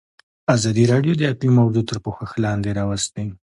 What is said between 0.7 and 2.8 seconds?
راډیو د اقلیم موضوع تر پوښښ لاندې